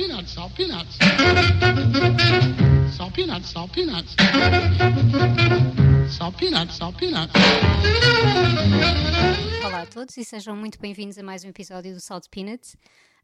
[0.00, 0.96] peanuts, salt peanuts.
[2.96, 4.16] Salt peanuts, salt peanuts.
[6.08, 7.34] Salt peanuts, salt peanuts.
[9.62, 12.76] Olá a todos e sejam muito bem-vindos a mais um episódio do Salt Peanuts.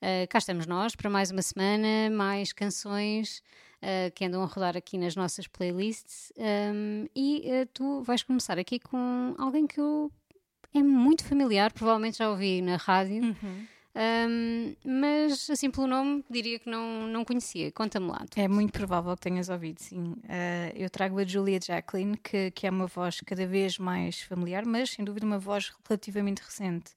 [0.02, 3.43] Uh, cá estamos nós para mais uma semana, mais canções
[3.82, 6.30] uh, que andam a rodar aqui nas nossas playlists.
[6.36, 10.12] Um, e uh, tu vais começar aqui com alguém que eu
[10.74, 13.22] é muito familiar, provavelmente já ouvi na rádio.
[13.24, 13.66] Uhum.
[13.96, 17.73] Um, mas assim pelo nome diria que não, não conhecia.
[17.73, 18.27] Conta-me lá.
[18.37, 20.12] É muito provável que tenhas ouvido, sim.
[20.12, 24.66] Uh, eu trago a Julia Jacqueline, que, que é uma voz cada vez mais familiar,
[24.66, 26.92] mas sem dúvida uma voz relativamente recente.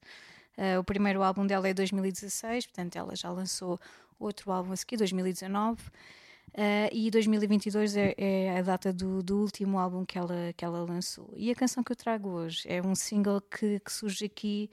[0.57, 3.79] Uh, o primeiro álbum dela é 2016, portanto ela já lançou
[4.20, 5.81] outro álbum a seguir, 2019.
[6.49, 10.84] Uh, e 2022 é, é, a data do, do, último álbum que ela, que ela
[10.84, 11.31] lançou.
[11.38, 14.70] E a canção que eu trago hoje é um single que, que surge aqui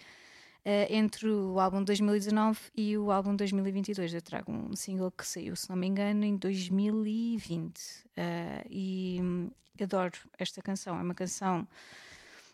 [0.67, 4.13] uh, entre o álbum 2019 e o álbum 2022.
[4.13, 7.79] Eu trago um single que saiu, se não me engano, em 2020.
[7.79, 9.51] Uh, e hum,
[9.81, 10.99] adoro esta canção.
[10.99, 11.67] É uma canção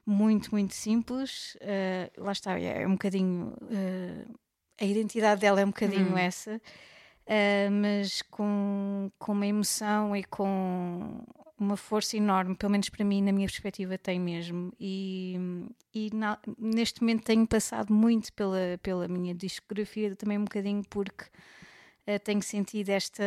[0.04, 1.56] muito, muito simples.
[2.19, 3.54] lá está, é, um bocadinho.
[4.80, 6.19] a identidade dela é um bocadinho uhum.
[6.19, 6.60] essa.
[7.22, 11.24] Uh, mas com, com uma emoção e com
[11.58, 14.72] uma força enorme, pelo menos para mim, na minha perspectiva, tem mesmo.
[14.81, 15.36] E,
[15.94, 21.25] e na, neste momento tenho passado muito pela, pela minha discografia, também um bocadinho porque
[21.25, 23.22] uh, tenho sentido esta,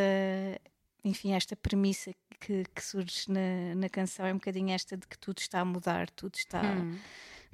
[1.04, 5.18] enfim, esta premissa que, que surge na, na canção, é um bocadinho esta de que
[5.18, 6.62] tudo está a mudar, tudo está.
[6.62, 6.98] Hum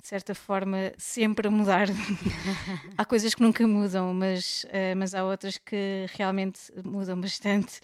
[0.02, 1.86] de certa forma, sempre a mudar.
[2.98, 7.80] há coisas que nunca mudam, mas, uh, mas há outras que realmente mudam bastante.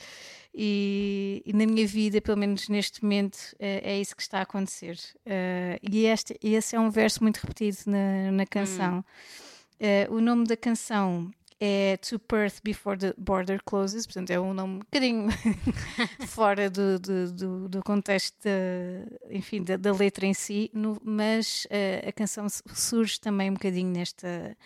[0.52, 4.42] E, e na minha vida, pelo menos neste momento, uh, é isso que está a
[4.42, 4.98] acontecer.
[5.24, 9.04] Uh, e este, esse é um verso muito repetido na, na canção.
[9.80, 10.16] Hum.
[10.16, 11.30] o nome da canção
[11.60, 15.28] é To Perth Before the Border Closes, portanto é um nome um bocadinho
[16.28, 22.08] fora do, do, do, contexto da, enfim, da, da, letra em si, no, mas uh,
[22.08, 24.56] a canção surge também um bocadinho nesta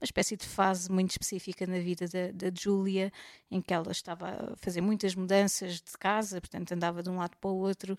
[0.00, 3.12] uma espécie de fase muito específica na vida da, da Julia,
[3.50, 7.36] em que ela estava a fazer muitas mudanças de casa, portanto andava de um lado
[7.36, 7.98] para o outro,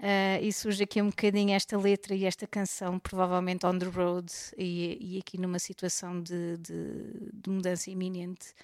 [0.00, 4.32] Uh, e surge aqui um bocadinho esta letra e esta canção, provavelmente on the road,
[4.56, 8.54] e, e aqui numa situação de, de, de mudança iminente.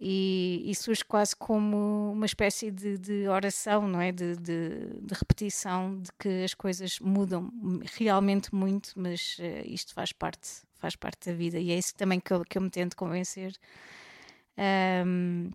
[0.00, 4.10] E, e, surge quase como uma espécie de, de oração, não é?
[4.10, 7.52] De, de, repetição de que as coisas mudam
[7.96, 12.18] realmente muito, mas uh, isto faz parte, faz parte da vida e é isso também
[12.18, 13.56] que eu, que eu me tento convencer.
[15.06, 15.52] Um,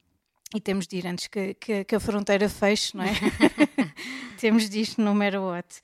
[0.53, 3.13] e temos de ir antes que, que, que a fronteira feche, não é?
[4.39, 5.81] temos de ir no matter what.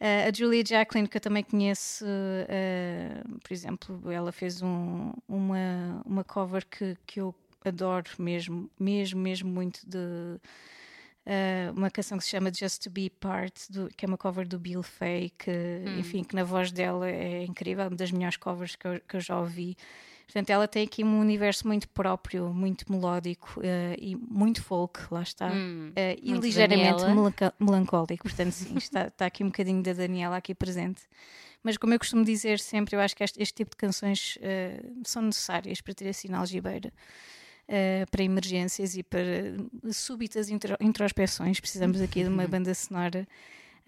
[0.00, 6.02] Uh, a Julia Jacqueline, que eu também conheço, uh, por exemplo, ela fez um, uma,
[6.04, 7.34] uma cover que, que eu
[7.64, 13.10] adoro mesmo, mesmo, mesmo muito de uh, uma canção que se chama Just to Be
[13.10, 15.98] Part, do, que é uma cover do Bill Fay, que, hum.
[15.98, 19.20] enfim, que na voz dela é incrível, uma das melhores covers que eu, que eu
[19.20, 19.76] já ouvi.
[20.28, 25.22] Portanto, ela tem aqui um universo muito próprio, muito melódico uh, e muito folk, lá
[25.22, 25.50] está.
[25.50, 28.24] Hum, uh, e ligeiramente melanca melancólico.
[28.24, 31.00] Portanto, sim, está, está aqui um bocadinho da Daniela aqui presente.
[31.62, 35.00] Mas como eu costumo dizer sempre, eu acho que este, este tipo de canções uh,
[35.02, 36.92] são necessárias para ter assim na algibeira.
[37.66, 39.56] Uh, para emergências e para
[39.90, 40.50] súbitas
[40.80, 41.58] introspeções.
[41.58, 43.26] Precisamos aqui de uma banda sonora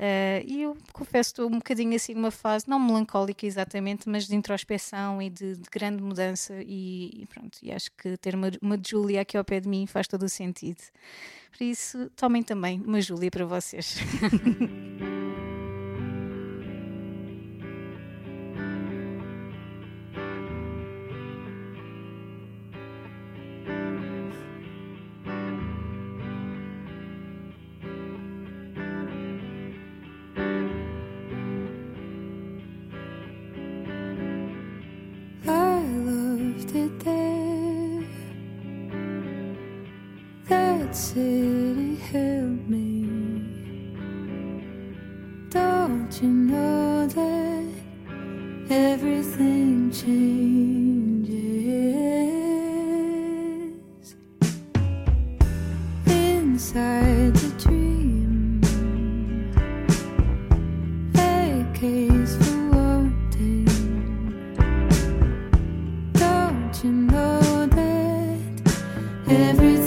[0.01, 4.35] Uh, e eu confesso estou um bocadinho assim numa fase, não melancólica exatamente, mas de
[4.35, 6.55] introspeção e de, de grande mudança.
[6.63, 9.87] E, e, pronto, e acho que ter uma, uma Júlia aqui ao pé de mim
[9.87, 10.81] faz todo o sentido.
[11.51, 13.99] Por isso, tomem também uma Júlia para vocês.
[61.81, 63.65] case for wanting.
[66.13, 68.73] Don't you know that
[69.27, 69.80] every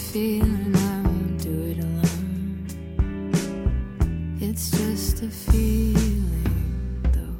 [0.00, 2.66] feeling I won't do it alone.
[4.40, 6.34] It's just a feeling,
[7.12, 7.38] though.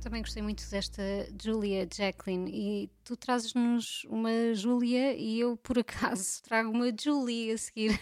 [0.00, 1.02] Também gostei muito desta
[1.42, 7.58] Julia Jacqueline e tu trazes-nos uma Julia e eu por acaso trago uma Julie a
[7.58, 7.98] seguir.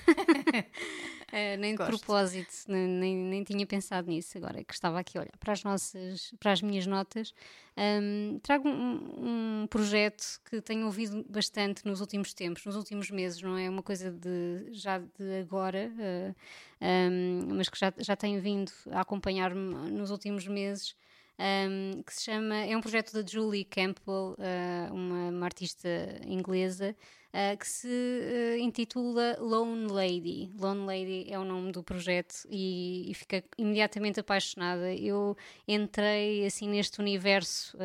[1.32, 1.90] Eh, nem de Gosto.
[1.90, 5.62] propósito, nem, nem, nem tinha pensado nisso agora que estava aqui a olhar para as
[5.62, 7.32] nossas, para as minhas notas.
[7.76, 13.40] Ahm, trago um, um projeto que tenho ouvido bastante nos últimos tempos, nos últimos meses,
[13.42, 16.34] não é uma coisa de já de agora, eh,
[16.80, 20.96] ahm, mas que já, já tenho vindo a acompanhar-me nos últimos meses
[21.40, 22.54] um, que se chama.
[22.56, 25.88] É um projeto da Julie Campbell, uh, uma, uma artista
[26.26, 26.94] inglesa,
[27.32, 30.50] uh, que se uh, intitula Lone Lady.
[30.58, 34.94] Lone Lady é o nome do projeto e, e fica imediatamente apaixonada.
[34.94, 37.76] Eu entrei assim neste universo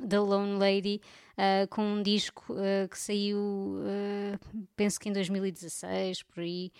[0.00, 1.00] da Lone Lady.
[1.70, 2.54] Com um disco
[2.88, 3.80] que saiu,
[4.76, 6.70] penso que em 2016, por aí,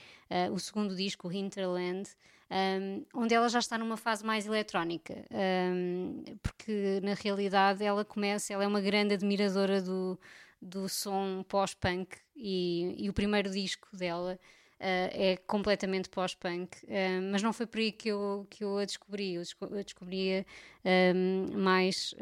[0.53, 2.09] o segundo disco, Hinterland,
[2.55, 8.53] um, onde ela já está numa fase mais eletrónica, um, porque na realidade ela começa,
[8.53, 10.19] ela é uma grande admiradora do,
[10.63, 14.39] do som pós-punk e, e, o primeiro disco dela
[14.75, 18.85] uh, é completamente pós-punk, uh, mas não foi por aí que eu, que eu a
[18.85, 20.47] descobri, eu, desco descobria
[20.85, 22.15] um, mais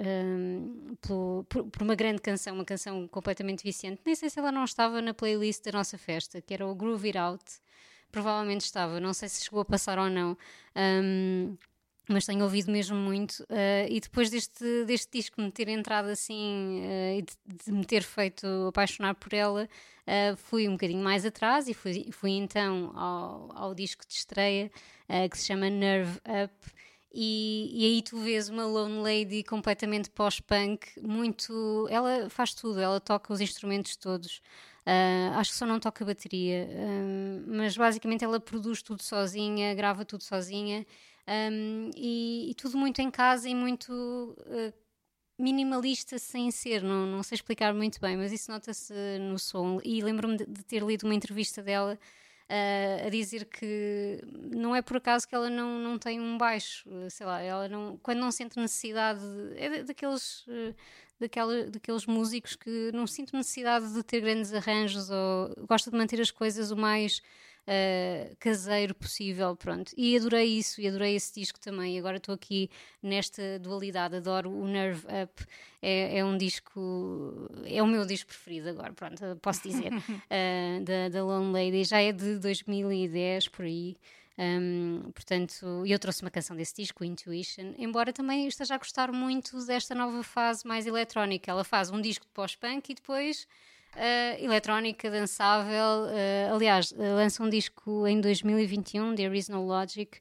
[1.02, 4.64] pelo, por, por, uma grande canção, uma canção completamente viciante, nem sei se ela não
[4.64, 7.61] estava na playlist da nossa festa, que era o Groove It Out,
[8.12, 10.36] provavelmente estava, não sei se chegou a passar ou não.
[10.76, 11.56] Um,
[12.08, 13.40] mas tenho ouvido mesmo muito.
[13.44, 17.84] Uh, e depois deste, deste disco me ter entrado assim uh, e de, de, me
[17.84, 19.68] ter feito apaixonar por ela,
[20.06, 24.70] uh, fui um bocadinho mais atrás e fui, fui então ao, ao disco de estreia
[25.30, 26.54] que se chama Nerve Up.
[27.14, 31.86] E, e, aí tu vês uma Lone Lady completamente pós-punk, muito.
[31.90, 34.40] Ela faz tudo, ela toca os instrumentos todos.
[34.86, 40.04] Uh, acho que só não toca bateria, um, mas basicamente ela produz tudo sozinha, grava
[40.04, 40.84] tudo sozinha.
[41.28, 44.72] Um, e, e, tudo muito em casa e muito uh,
[45.38, 49.80] minimalista sem ser, não, não sei explicar muito bem, mas isso nota-se no som.
[49.84, 51.96] E lembro-me de, de, ter lido uma entrevista dela
[52.48, 54.20] uh, a dizer que
[54.54, 57.98] não é por acaso que ela não, não tem um baixo, sei lá, ela não,
[58.02, 59.20] quando não sente necessidade,
[59.56, 60.44] é daqueles
[61.22, 66.20] daquela, daqueles músicos que não sinto necessidade de ter grandes arranjos ou gosta de manter
[66.20, 67.22] as coisas o mais
[67.66, 69.92] uh, caseiro possível, pronto.
[69.96, 71.98] E adorei isso e adorei esse disco também.
[71.98, 72.70] Agora estou aqui
[73.02, 75.44] nesta dualidade, adoro o Nerve Up.
[75.80, 81.08] É, é, um disco, é o meu disco preferido agora, pronto, posso dizer, uh, da,
[81.08, 81.84] da Lone Lady.
[81.84, 83.96] Já é de 2010 por aí.
[84.38, 89.64] Um, portanto, eu trouxe uma canção desse disco, Intuition, embora também esteja a gostar muito
[89.66, 91.50] desta nova fase mais eletrónica.
[91.50, 93.46] Ela faz um disco de pós-punk e depois
[93.96, 96.06] uh, eletrónica, dançável.
[96.06, 100.20] Uh, aliás, uh, lança um disco em 2021, There Is No Logic.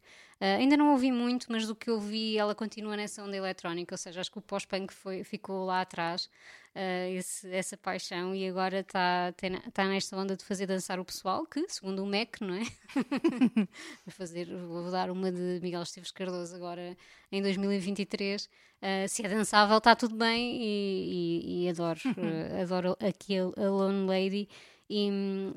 [0.60, 3.98] Ainda não ouvi muito, mas do que eu vi, ela continua nessa onda eletrónica, ou
[3.98, 4.93] seja, acho que o pós-punk
[5.24, 6.29] ficou lá atrás
[6.75, 9.33] uh, esse, essa paixão e agora está
[9.74, 12.63] tá nesta onda de fazer dançar o pessoal, que, segundo o MEC, não é?
[14.05, 16.98] vou, fazer, vou dar uma de Miguel Esteves Cardoso agora
[17.31, 18.45] em 2023.
[18.45, 18.50] Uh,
[18.81, 22.00] eh, se é dançável, está tudo bem e, e, e adoro,
[22.62, 24.50] adoro aqui a, a Lone Lady
[24.93, 25.10] e,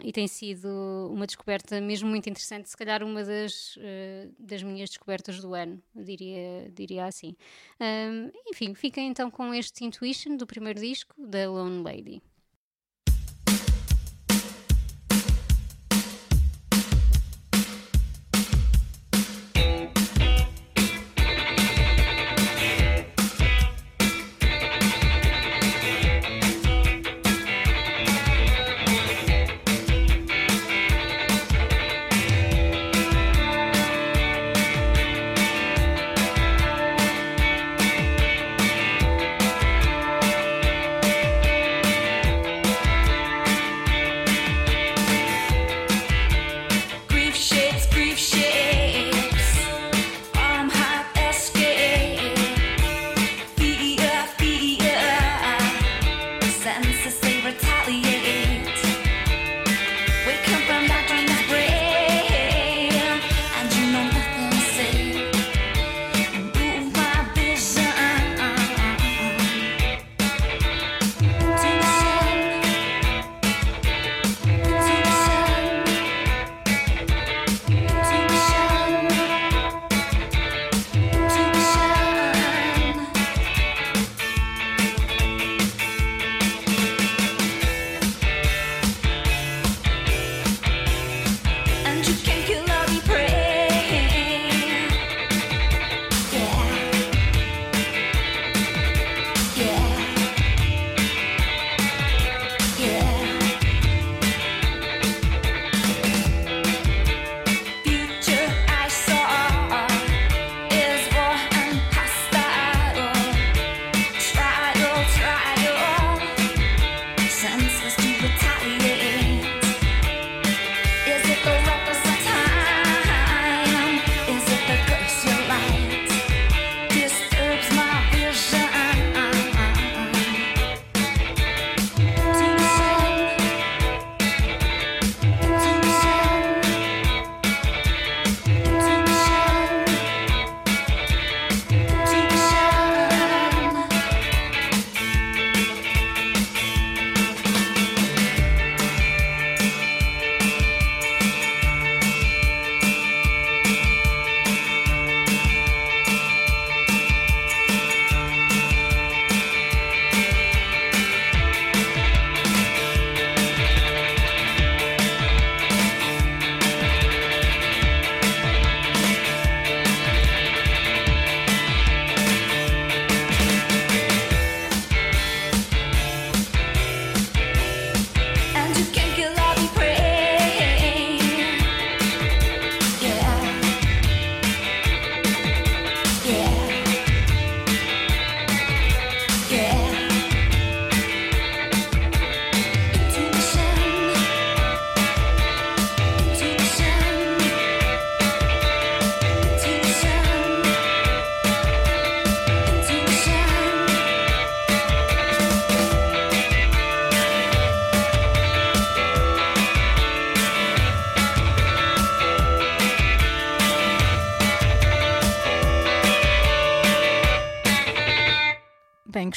[0.09, 0.69] e, tem sido
[1.11, 5.83] uma descoberta mesmo muito interessante, se calhar uma das, uh, das minhas descobertas do ano,
[5.93, 7.35] diria, diria assim.
[7.81, 12.23] Um, enfim, fiquem então com este Intuition do primeiro disco da Lone Lady.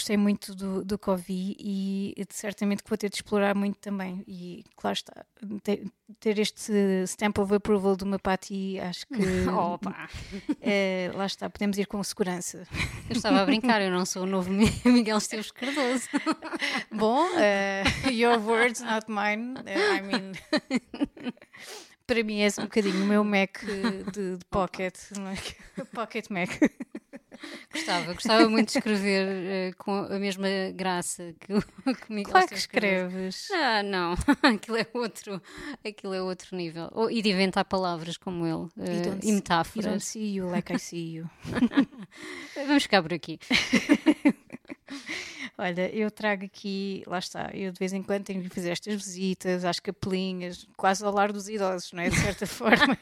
[0.07, 4.23] Gostei muito do, do que ouvi e certamente que vou ter de explorar muito também.
[4.25, 5.25] E claro está,
[5.61, 6.71] ter, este
[7.05, 9.21] stamp of approval de uma Patti, acho que
[9.51, 10.07] Opa!
[10.61, 12.65] eh, lá está, podemos ir com segurança.
[13.09, 16.07] Eu estava a brincar, eu não sou o novo Mi- Miguel Esteves Cardoso.
[16.89, 19.55] Bom, eh, your words, not mine.
[19.65, 20.31] Eh, I mean,
[22.05, 25.83] para mim é um bocadinho o meu Mac de, de pocket, é?
[25.93, 26.49] pocket Mac.
[27.71, 31.61] Gostava, gostava muito de escrever eh, com a mesma graça que o,
[31.95, 33.49] que Miguel Claro que escreves.
[33.51, 34.13] Ah, não,
[34.43, 35.41] aquilo é outro,
[35.85, 36.89] aquilo é outro nível.
[36.93, 40.03] Ou- e de inventar palavras como ele eh, don't e see- You don't metáforas.
[40.05, 41.29] see you like I see you.
[42.65, 43.39] Vamos ficar por aqui.
[45.59, 48.93] Olha, eu trago aqui, lá está, eu de vez em quando tenho que fazer estas
[48.93, 52.09] visitas às capelinhas, quase ao lar dos idosos, não é?
[52.09, 52.95] De certa forma.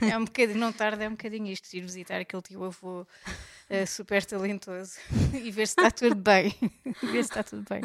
[0.00, 3.04] é um bocadinho, não tarda, é um bocadinho isto, ir visitar aquele tio avô
[3.68, 4.94] eh, super talentoso
[5.34, 6.54] e ver se está tudo bem.
[7.02, 7.82] ver se está tudo bem.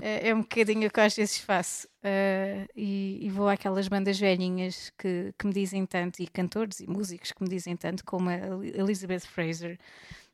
[0.00, 1.88] Eh, é um bocadinho o que às vezes faço.
[2.04, 6.88] Eh, e, e vou àquelas bandas velhinhas que, que me dizem tanto, e cantores e
[6.88, 9.78] músicos que me dizem tanto, como a Elizabeth Fraser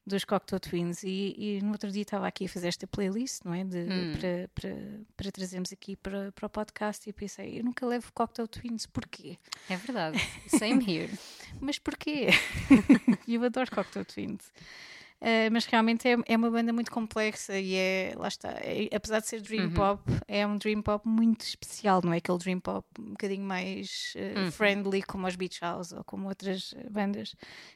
[0.09, 3.55] dos Cocteau Twins e, e no outro dia estava aqui a fazer esta playlist, não
[3.55, 3.63] é?
[3.65, 4.13] De, Hum.
[4.13, 4.77] para, para,
[5.17, 9.39] para trazermos aqui para, para o podcast e pensei, eu nunca levo Cocteau Twins, porquê?
[9.69, 10.19] É verdade.
[10.49, 11.11] Same here.
[11.61, 12.29] Mas porquê?
[13.29, 14.53] Eu adoro Cocteau Twins.
[15.21, 19.19] Uh, mas realmente é, é uma banda muito complexa e é, lá está, é- apesar
[19.19, 19.71] de ser dream Uhum.
[19.75, 24.15] pop, é um dream pop muito especial, não é aquele dream pop um bocadinho mais
[24.17, 24.51] uh, Uhum.
[24.53, 27.35] friendly como os Beach House ou como outras bandas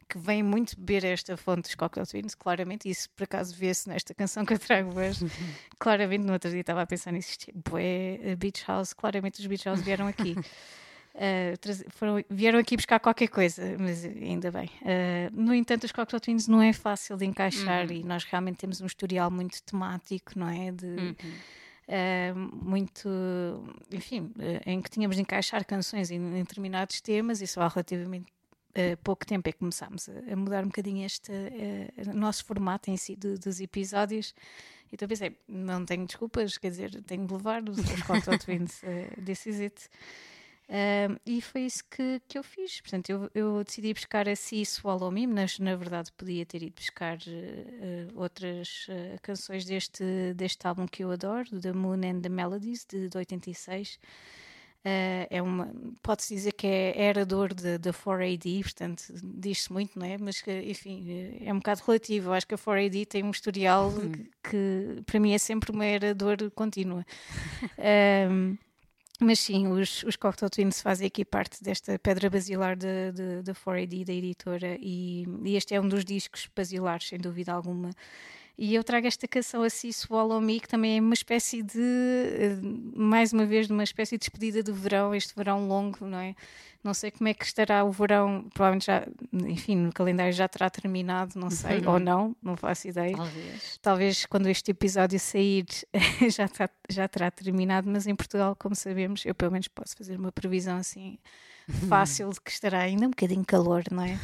[0.09, 4.15] que vêm muito beber esta fonte dos Cocktail Twins, claramente, isso por acaso vê-se nesta
[4.15, 5.25] canção que eu trago hoje,
[5.81, 9.47] claramente no outro dia estava a pensar nisso, isto é uh, Beach House, claramente os
[9.47, 10.37] Beach House vieram aqui.
[11.15, 14.71] Uh, foram- vieram aqui buscar qualquer coisa, mas ainda bem.
[14.81, 18.81] Uh, no entanto, os Cocktail Twins não é fácil de encaixar e nós realmente temos
[18.81, 20.73] um historial muito temático, não é?
[20.73, 21.15] De, Uhum.
[21.89, 23.09] uh, muito,
[23.91, 24.33] enfim,
[24.65, 28.27] em que tínhamos de encaixar canções em, em determinados temas e só há relativamente
[28.71, 32.91] uh, pouco tempo é que começámos a, a mudar um bocadinho este uh, nosso formato
[32.91, 34.35] em si dos episódios.
[34.91, 39.23] Então pensei, não tenho desculpas, quer dizer, tenho de levar os, os Cocktail Twins, uh,
[39.25, 39.89] this is it.
[40.73, 42.81] Um, e foi isso que, que eu fiz.
[42.81, 46.75] Portanto, eu, eu decidi buscar a See Swallow Me, mas na verdade podia ter ido
[46.75, 52.23] buscar eh, outras eh, canções deste, deste álbum que eu adoro, do The Moon and
[52.23, 53.99] the Melodies, de, de 86.
[54.83, 55.71] Eh, é uma,
[56.03, 60.17] pode-se dizer que é herador da da 4AD, portanto, diz-se muito, não é?
[60.17, 62.31] Mas enfim, é um bocado relativo.
[62.31, 65.85] Eu acho que a 4AD tem um historial que, que, para mim é sempre uma
[65.85, 67.05] herador contínua.
[68.31, 68.57] Um,
[69.23, 73.53] mas sim, os, os Cocktail Twins fazem aqui parte desta pedra basilar da de, de,
[73.53, 77.91] 4AD, da editora, e, e este é um dos discos basilares, sem dúvida alguma.
[78.59, 82.59] E eu trago esta canção assim, Swallow Me, que também é uma espécie de, eh,
[82.95, 86.35] mais uma vez, de uma espécie de despedida do verão, este verão longo, não é?
[86.85, 90.69] Não sei como é que estará o verão, provavelmente já, enfim, no calendário já terá
[90.69, 93.17] terminado, não sei, ou não, não faço ideia.
[93.17, 93.79] Talvez.
[93.81, 95.65] Talvez quando este episódio sair
[96.29, 100.17] já, tá- já terá terminado, mas em Portugal, como sabemos, eu pelo menos posso fazer
[100.19, 101.19] uma previsão assim
[101.89, 104.19] fácil de que estará ainda um bocadinho calor, não é?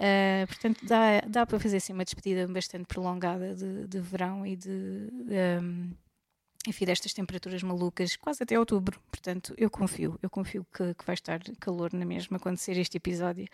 [0.00, 4.56] Ah, portanto, dá, dá para fazer assim uma despedida bastante prolongada de, de verão e
[4.56, 5.08] de.
[5.30, 5.92] ahm,
[6.66, 8.98] enfim, destas temperaturas malucas, quase até outubro.
[9.10, 12.96] Portanto, eu confio, eu confio que, que vai estar calor na mesma quando sair este
[12.96, 13.46] episódio.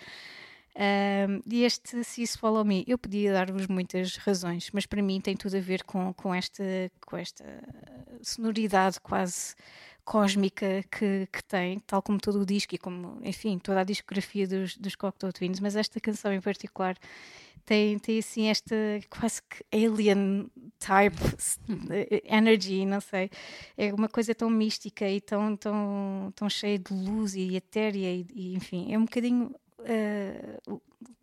[0.77, 5.21] Um, e este Se Isso Follow Me, eu podia dar-vos muitas razões, mas para mim
[5.21, 6.63] tem tudo a ver com, com, esta,
[7.05, 7.45] com esta
[8.23, 9.57] sonoridade quase
[10.05, 14.47] cósmica que, que tem, tal como todo o disco e como, enfim, toda a discografia
[14.47, 16.97] dos, dos Cocteau Twins, mas esta canção em particular
[17.65, 18.75] tem, tem assim esta
[19.09, 21.17] quase que alien type
[22.25, 23.31] energy, não sei,
[23.77, 28.27] é uma coisa tão mística e tão, tão, tão cheia de luz e etérea e,
[28.35, 30.81] e enfim, é um bocadinho uh,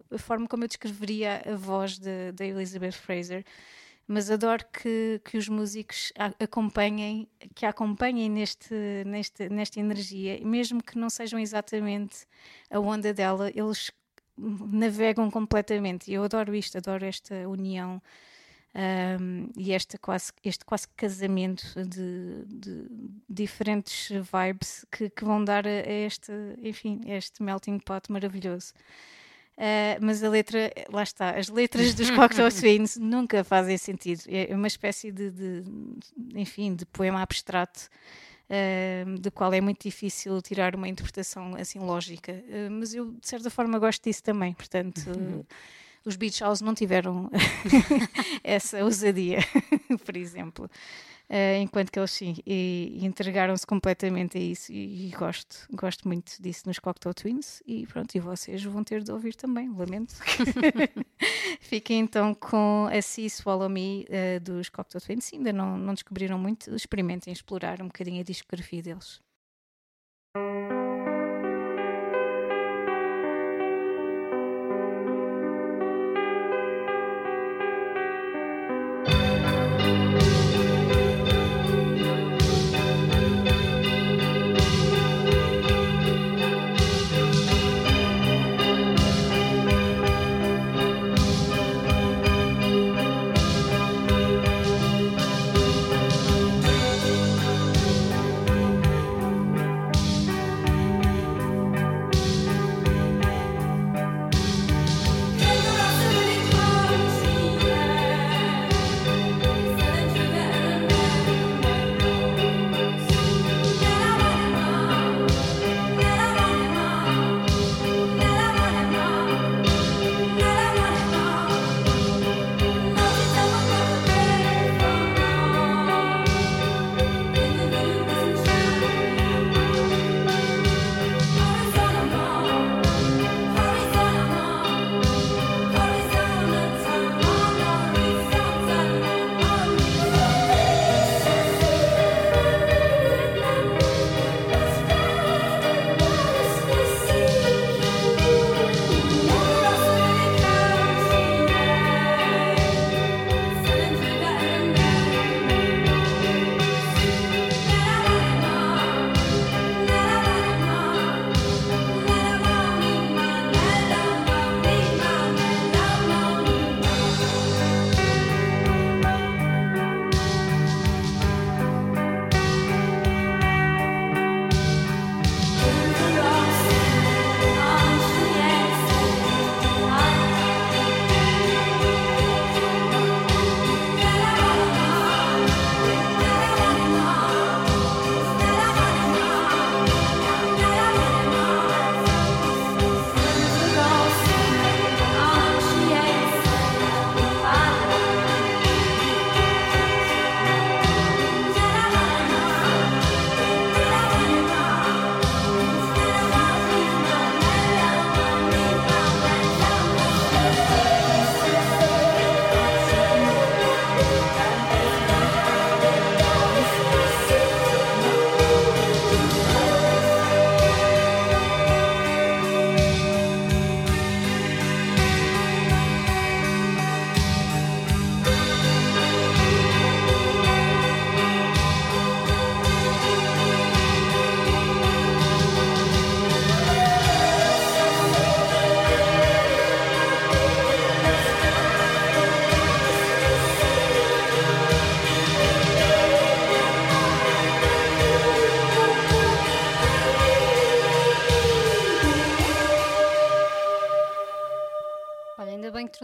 [0.10, 3.44] a forma como eu descreveria a voz da Elizabeth Fraser
[4.08, 8.74] mas adoro que, que os músicos acompanhem, que acompanhem neste,
[9.06, 12.26] neste, nesta energia, mesmo que não sejam exatamente
[12.70, 13.91] a onda dela, eles
[14.38, 16.10] navegam completamente.
[16.10, 18.02] E eu adoro isto, adoro esta união
[19.20, 22.88] um, e esta quase, este quase casamento de, de
[23.28, 28.74] diferentes vibes que, que vão dar a este, enfim, a este melting pot maravilhoso.
[29.58, 34.22] Uh, mas a letra, lá está, as letras dos Cocteau Twins nunca fazem sentido.
[34.28, 35.63] É uma espécie de, de
[36.36, 37.89] enfim, de poema abstrato,
[38.50, 42.34] uh, do qual é muito difícil tirar uma interpretação assim lógica.
[42.34, 44.54] Uh, mas eu, de certa forma, gosto disso também.
[44.54, 45.02] Portanto,
[46.08, 47.30] Os Beach House não tiveram
[48.41, 49.39] essa ousadia,
[50.06, 50.70] por exemplo.
[51.30, 56.41] Uh, enquanto que eles sim, e, entregaram-se completamente a isso e, e, gosto, gosto muito
[56.41, 60.15] disso nos Cocktail Twins e pronto, e vocês vão ter de ouvir também, lamento.
[61.60, 65.93] Fiquem então com a See Swallow Me uh, dos Cocktail Twins, se ainda não, não
[65.93, 69.20] descobriram muito, experimentem explorar um bocadinho a discografia deles.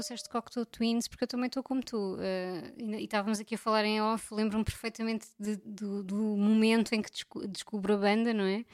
[0.03, 2.15] Trouxeste Cocktail Twins, porque eu também estou como tu.
[2.15, 7.01] Uh, e, estávamos aqui a falar em off, lembro-me perfeitamente de, do, do, momento em
[7.01, 8.65] que desco descubro a banda, não é?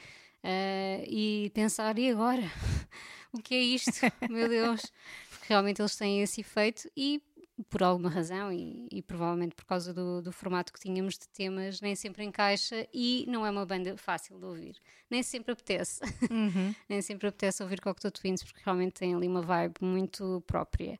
[0.42, 2.42] Uh, e pensar, e agora?
[3.32, 3.92] o que é isto?
[4.28, 4.82] Meu Deus!
[5.30, 7.22] Porque realmente eles têm esse efeito e
[7.68, 11.80] por alguma razão e, e provavelmente por causa do, do, formato que tínhamos de temas,
[11.80, 14.76] nem sempre encaixa e não é uma banda fácil de ouvir.
[15.10, 16.00] Nem sempre apetece.
[16.30, 16.74] Uhum.
[16.88, 20.98] nem sempre apetece ouvir Cocteau Twins porque realmente tem ali uma vibe muito própria.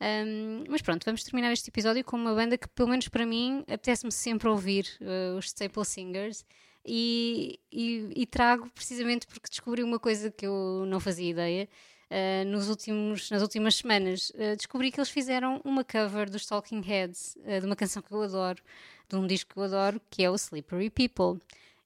[0.00, 3.60] Um, mas pronto, vamos terminar este episódio com uma banda que, pelo menos para mim,
[3.68, 6.44] apetece-me sempre ouvir, uh, os Staple Singers.
[6.84, 11.68] E, e, e, trago precisamente porque descobri uma coisa que eu não fazia ideia
[12.12, 14.30] uh, nos últimos, nas últimas semanas.
[14.30, 18.22] Uh, descobri que eles fizeram uma cover dos Talking Heads, de uma canção que eu
[18.22, 18.62] adoro,
[19.08, 21.40] de um disco que eu adoro, que é o Slippery People.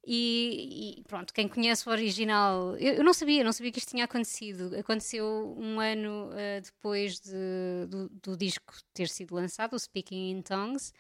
[0.09, 3.91] E, e, pronto, quem conhece o original, eu, eu, não sabia, não sabia que isto
[3.91, 4.73] tinha acontecido.
[4.79, 10.43] Aconteceu um ano uh, depois de, do, do, disco ter sido lançado, o Speaking in
[10.43, 10.95] Tongues,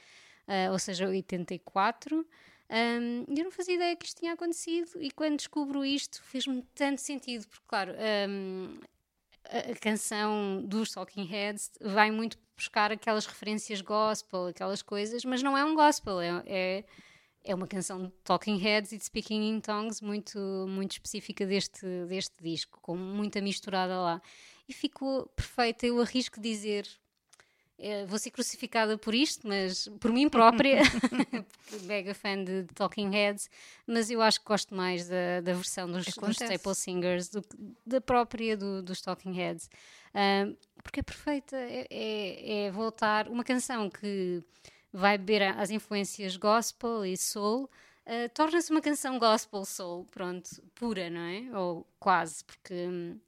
[0.48, 2.26] uh, ou seja, 84.
[2.68, 7.00] Um, eu não fazia ideia que isto tinha acontecido e quando descubro isto fez-me tanto
[7.00, 7.92] sentido, porque, claro,
[8.28, 8.76] um,
[9.50, 15.56] a, canção dos Talking Heads vai muito buscar aquelas referências gospel, aquelas coisas, mas não
[15.56, 16.84] é um gospel, é, é
[17.46, 21.86] é uma canção de Talking Heads e de Speaking in Tongues muito, muito específica deste,
[22.06, 24.20] deste disco, com muita misturada lá.
[24.68, 25.86] e ficou perfeita.
[25.86, 26.88] Eu arrisco dizer
[28.06, 30.80] vou ser crucificada por isto, mas por mim própria,
[31.84, 33.50] mega fã de, de Talking Heads,
[33.86, 36.36] mas eu acho que gosto mais da, da versão dos, dos.
[36.36, 39.68] Staple Singers do que da própria do, dos Talking Heads,
[40.82, 44.42] porque é perfeita, é, é, é voltar uma canção que
[44.92, 47.68] vai beber as influências gospel e soul.
[48.06, 51.58] ah, Torna-se uma canção gospel soul, pronto, pura, não é?
[51.58, 53.20] Ou quase, porque hum,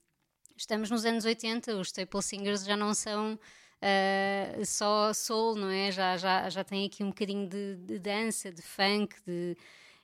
[0.56, 3.38] estamos nos anos 80, os Staple Singers já não são
[3.82, 5.90] ah, só soul, não é?
[5.92, 9.56] Já, já, já tem aqui um bocadinho de, de dança, de funk, de.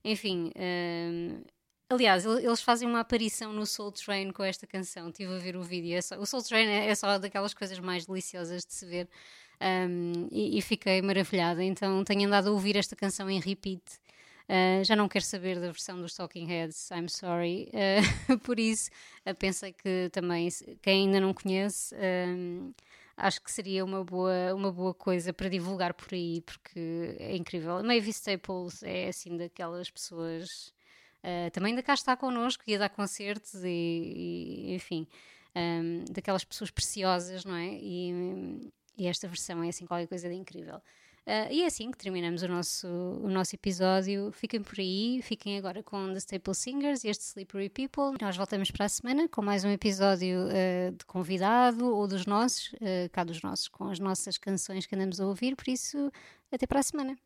[0.05, 0.51] Enfim.
[0.57, 1.43] hum,
[1.89, 5.09] aliás, el- eles fazem uma aparição no Soul Train com esta canção.
[5.09, 5.97] Estive a ver o vídeo.
[5.97, 9.09] É só- o Soul Train é, é só daquelas coisas mais deliciosas de se ver.
[9.61, 11.63] hum, e, e fiquei maravilhada.
[11.65, 13.83] Então tenho andado a ouvir esta canção em repeat.
[14.47, 17.71] Uh, já não quero saber da versão dos Talking Heads, I'm sorry.
[18.29, 18.91] Uh, por isso,
[19.27, 20.49] uh, pensei que também,
[20.83, 21.95] quem ainda não conhece,
[22.29, 22.75] um,
[23.17, 27.79] acho que seria uma boa, uma boa coisa para divulgar por aí, porque é incrível.
[27.79, 30.73] A Mavis Staples é assim daquelas pessoas.
[31.23, 33.69] uh, também ainda cá está connosco, ia dar concertos e,
[34.71, 35.07] e, enfim,
[35.57, 37.69] um, daquelas pessoas preciosas, não é?
[37.81, 40.81] E, e esta versão é assim qualquer coisa de incrível.
[41.27, 44.31] Ah, e é assim que terminamos o nosso, o nosso episódio.
[44.33, 48.19] Fiquem por aí, fiquem agora com The Staple Singers e este Slippery People.
[48.21, 52.75] Nós voltamos para a semana com mais um episódio ah, de convidado ou dos nossos,
[52.75, 55.57] ah, cá dos nossos, com as nossas canções que andamos a ouvir.
[55.57, 56.13] Por isso,
[56.53, 57.17] até para a semana.